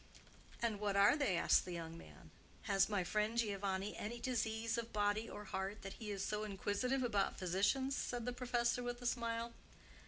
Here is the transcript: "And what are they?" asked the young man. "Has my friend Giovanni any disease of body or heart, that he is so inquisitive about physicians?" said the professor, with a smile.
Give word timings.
"And 0.63 0.79
what 0.79 0.95
are 0.95 1.15
they?" 1.15 1.37
asked 1.37 1.63
the 1.63 1.73
young 1.73 1.95
man. 1.95 2.31
"Has 2.63 2.89
my 2.89 3.03
friend 3.03 3.37
Giovanni 3.37 3.95
any 3.95 4.19
disease 4.19 4.75
of 4.79 4.91
body 4.91 5.29
or 5.29 5.43
heart, 5.45 5.83
that 5.83 5.93
he 6.01 6.09
is 6.09 6.25
so 6.25 6.43
inquisitive 6.43 7.03
about 7.03 7.37
physicians?" 7.37 7.97
said 7.97 8.25
the 8.25 8.33
professor, 8.33 8.81
with 8.81 8.99
a 9.03 9.05
smile. 9.05 9.53